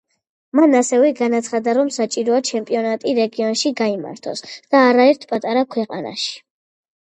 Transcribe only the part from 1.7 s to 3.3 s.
რომ საჭიროა ჩემპიონატი